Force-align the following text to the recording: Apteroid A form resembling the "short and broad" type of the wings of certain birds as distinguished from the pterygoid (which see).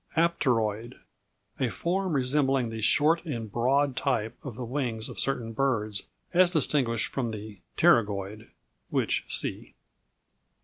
Apteroid 0.17 0.95
A 1.59 1.69
form 1.69 2.13
resembling 2.13 2.69
the 2.71 2.81
"short 2.81 3.23
and 3.23 3.51
broad" 3.51 3.95
type 3.95 4.35
of 4.43 4.55
the 4.55 4.65
wings 4.65 5.07
of 5.09 5.19
certain 5.19 5.53
birds 5.53 6.07
as 6.33 6.49
distinguished 6.49 7.11
from 7.13 7.29
the 7.29 7.59
pterygoid 7.77 8.49
(which 8.89 9.25
see). 9.27 9.75